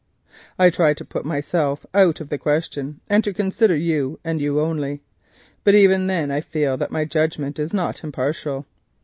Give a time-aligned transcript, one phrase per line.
[0.57, 4.59] I try to put myself out of the question and to consider you, and you
[4.59, 5.03] only;
[5.63, 8.65] but even then I fear that my judgment is not impartial.